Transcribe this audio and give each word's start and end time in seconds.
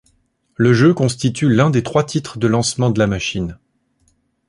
Le 0.55 0.73
jeu 0.73 0.95
constitue 0.95 1.47
l'un 1.47 1.69
des 1.69 1.83
trois 1.83 2.03
titres 2.03 2.39
de 2.39 2.47
lancement 2.47 2.89
de 2.89 2.97
la 2.97 3.05
machine. 3.05 3.59